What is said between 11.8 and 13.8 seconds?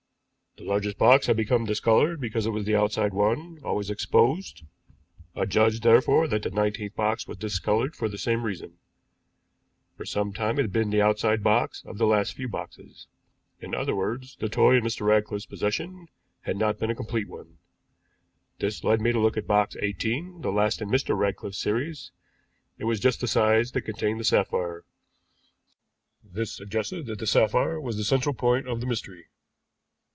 of the last few boxes. In